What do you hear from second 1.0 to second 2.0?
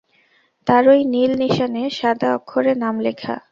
নীল নিশানে